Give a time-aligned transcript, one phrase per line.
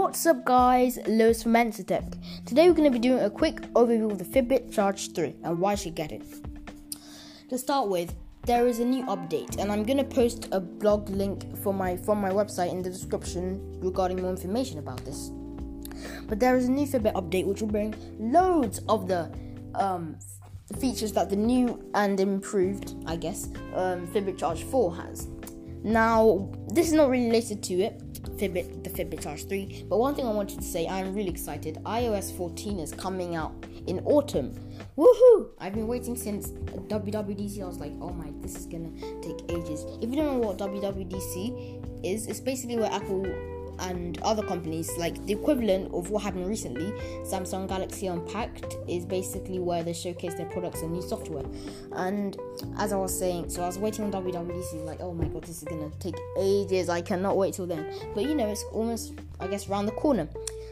[0.00, 2.04] What's up guys, Lewis from Tech.
[2.46, 5.58] Today we're going to be doing a quick overview of the Fitbit Charge 3 and
[5.58, 6.22] why you should get it.
[7.50, 8.16] To start with,
[8.46, 11.98] there is a new update and I'm going to post a blog link for my
[11.98, 15.32] from my website in the description regarding more information about this.
[16.26, 19.30] But there is a new Fitbit update which will bring loads of the
[19.74, 20.16] um,
[20.78, 25.28] features that the new and improved, I guess, um, Fitbit Charge 4 has.
[25.82, 28.02] Now, this is not really related to it,
[28.40, 29.84] Fitbit, the Fitbit Charge 3.
[29.88, 31.78] But one thing I wanted to say, I'm really excited.
[31.84, 33.52] iOS 14 is coming out
[33.86, 34.58] in autumn.
[34.96, 35.50] Woohoo!
[35.58, 37.62] I've been waiting since WWDC.
[37.62, 38.90] I was like, oh my, this is gonna
[39.20, 39.84] take ages.
[40.00, 43.26] If you don't know what WWDC is, it's basically where Apple
[43.80, 46.92] and other companies, like the equivalent of what happened recently,
[47.24, 51.44] Samsung Galaxy Unpacked is basically where they showcase their products and new software.
[51.92, 52.36] And
[52.78, 55.58] as I was saying, so I was waiting on WWDC, like, oh my god, this
[55.58, 56.88] is gonna take ages.
[56.88, 57.92] I cannot wait till then.
[58.14, 60.28] But you know, it's almost, I guess, around the corner.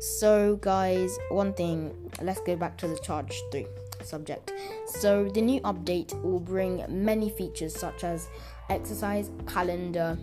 [0.00, 3.66] So, guys, one thing, let's go back to the Charge 3
[4.02, 4.50] subject.
[4.86, 8.28] So, the new update will bring many features such as
[8.70, 10.16] exercise, calendar,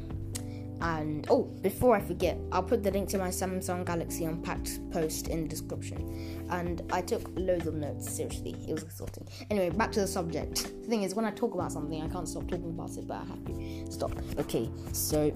[0.81, 5.27] and oh, before I forget, I'll put the link to my Samsung Galaxy Unpacked post
[5.27, 6.45] in the description.
[6.51, 9.27] And I took loads of notes, seriously, it was exhausting.
[9.49, 10.63] Anyway, back to the subject.
[10.83, 13.15] The thing is, when I talk about something, I can't stop talking about it, but
[13.15, 14.11] I have to stop.
[14.37, 15.33] Okay, so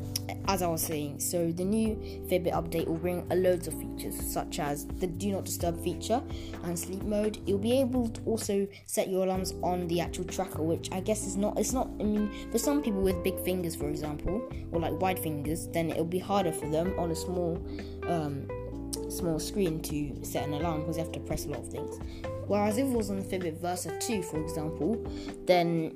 [0.47, 1.95] as I was saying, so the new
[2.29, 6.21] Fitbit update will bring a loads of features, such as the Do Not Disturb feature
[6.63, 7.39] and sleep mode.
[7.45, 11.25] You'll be able to also set your alarms on the actual tracker, which I guess
[11.25, 14.79] is not, it's not, I mean, for some people with big fingers, for example, or
[14.79, 17.57] like wide fingers fingers, then it'll be harder for them on a small
[18.07, 18.47] um,
[19.09, 21.99] small screen to set an alarm because you have to press a lot of things.
[22.47, 25.05] Whereas if it was on the Fitbit Versa 2, for example,
[25.45, 25.93] then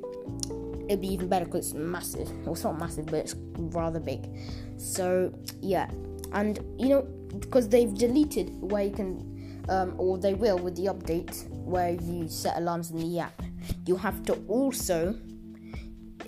[0.88, 2.30] it'd be even better because it's massive.
[2.44, 4.30] Well, it's not massive, but it's rather big.
[4.78, 5.90] So yeah,
[6.34, 7.02] and you know
[7.40, 12.28] because they've deleted where you can, um, or they will with the update where you
[12.28, 13.42] set alarms in the app.
[13.86, 15.18] You'll have to also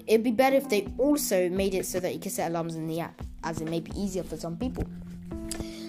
[0.08, 2.88] It'd be better if they also made it so that you can set alarms in
[2.88, 4.86] the app, as it may be easier for some people.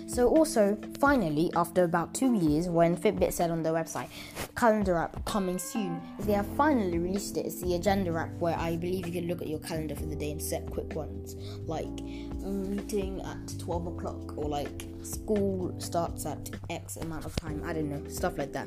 [0.09, 4.09] So, also, finally, after about two years, when Fitbit said on their website,
[4.57, 7.47] calendar app coming soon, they have finally released it.
[7.47, 10.17] It's the agenda app where I believe you can look at your calendar for the
[10.17, 11.37] day and set quick ones,
[11.67, 17.63] like mm, meeting at 12 o'clock, or like school starts at X amount of time.
[17.65, 18.67] I don't know, stuff like that.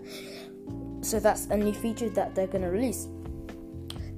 [1.01, 3.07] So, that's a new feature that they're gonna release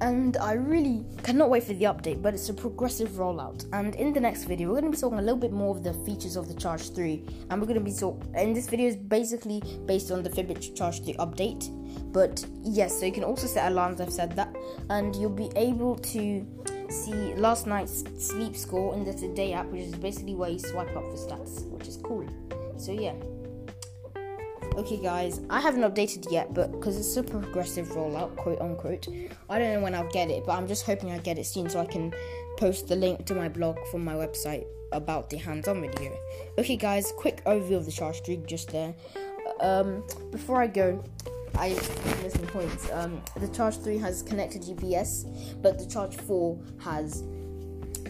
[0.01, 3.65] and I really cannot wait for the update, but it's a progressive rollout.
[3.73, 5.83] And in the next video, we're going to be talking a little bit more of
[5.83, 8.21] the features of the Charge 3, and we're going to be talk.
[8.33, 11.69] And this video is basically based on the Fitbit Charge 3 update.
[12.11, 14.01] But yes, so you can also set alarms.
[14.01, 14.55] I've said that,
[14.89, 16.45] and you'll be able to
[16.89, 20.95] see last night's sleep score in the Today app, which is basically where you swipe
[20.95, 22.27] up for stats, which is cool.
[22.77, 23.13] So yeah.
[24.75, 29.07] Okay, guys, I haven't updated yet, but because it's a progressive rollout, quote unquote,
[29.47, 31.69] I don't know when I'll get it, but I'm just hoping I get it soon
[31.69, 32.11] so I can
[32.57, 36.17] post the link to my blog from my website about the hands-on video.
[36.57, 38.95] Okay, guys, quick overview of the Charge 3 just there.
[39.59, 41.03] Um, before I go,
[41.55, 42.89] I have some points.
[42.91, 47.21] Um, the Charge 3 has connected GPS, but the Charge 4 has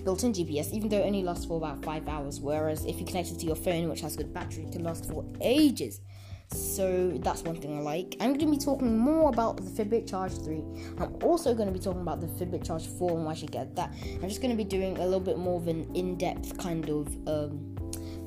[0.05, 2.39] built-in GPS, even though it only lasts for about five hours.
[2.39, 5.09] Whereas if you connect it to your phone, which has good battery, it can last
[5.09, 5.99] for ages.
[6.47, 8.15] So that's one thing I like.
[8.19, 10.63] I'm going to be talking more about the Fitbit Charge 3.
[10.99, 13.51] I'm also going to be talking about the Fitbit Charge 4 and why I should
[13.51, 13.93] get that.
[14.21, 17.07] I'm just going to be doing a little bit more of an in-depth kind of
[17.27, 17.75] um,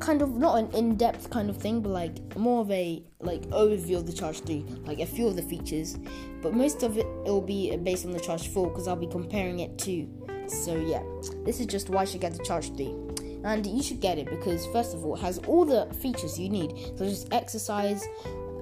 [0.00, 3.96] kind of not an in-depth kind of thing, but like more of a like overview
[3.96, 5.96] of the Charge 3, like a few of the features.
[6.42, 9.60] But most of it will be based on the Charge 4 because I'll be comparing
[9.60, 10.08] it to.
[10.48, 11.02] So yeah,
[11.44, 13.05] this is just why I should get the Charge 3
[13.46, 16.48] and you should get it because first of all it has all the features you
[16.48, 16.76] need.
[16.96, 18.04] Such as exercise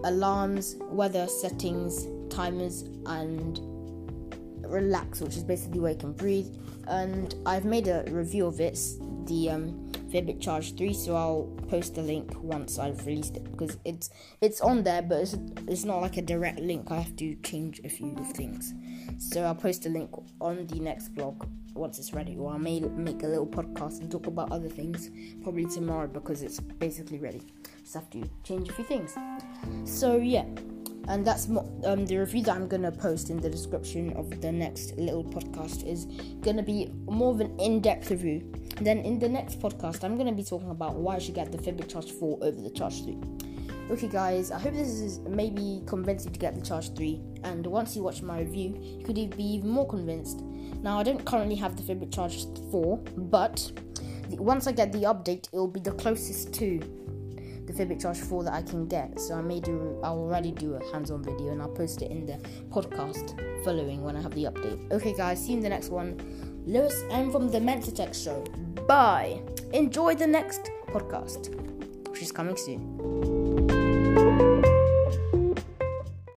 [0.05, 3.59] alarms weather settings timers and
[4.67, 6.55] relax which is basically where you can breathe.
[6.87, 8.79] And i've made a review of it
[9.27, 13.79] the um, Fitbit Charge 3 so I'll post the link once I've released it because
[13.85, 14.11] it's
[14.41, 16.91] it's on there but it's, it's not like a direct link.
[16.91, 18.75] I have to change a few things.
[19.19, 20.11] So I'll post a link
[20.41, 24.11] on the next blog once it's ready, or I may make a little podcast and
[24.11, 25.11] talk about other things
[25.43, 27.43] probably tomorrow because it's basically ready.
[27.83, 29.15] Just have to change a few things.
[29.85, 30.45] So yeah,
[31.09, 34.51] and that's mo- um, the review that I'm gonna post in the description of the
[34.51, 36.07] next little podcast is
[36.41, 38.51] gonna be more of an in-depth review.
[38.81, 41.59] Then in the next podcast, I'm gonna be talking about why I should get the
[41.59, 43.19] Fitbit Charge 4 over the Charge 3.
[43.91, 47.21] Okay, guys, I hope this is maybe convinced you to get the Charge 3.
[47.45, 50.41] And once you watch my review, you could be even more convinced.
[50.83, 53.71] Now, I don't currently have the Fitbit Charge 4, but
[54.31, 56.79] once I get the update, it will be the closest to.
[57.67, 59.21] The Fitbit Charge 4 that I can get.
[59.21, 62.11] So I may do, I'll already do a hands on video and I'll post it
[62.11, 62.39] in the
[62.71, 64.93] podcast following when I have the update.
[64.93, 66.19] Okay, guys, see you in the next one.
[66.67, 68.43] Lewis M from the Mensah Tech Show.
[68.89, 69.43] Bye.
[69.75, 71.55] Enjoy the next podcast,
[72.09, 73.34] which is coming soon.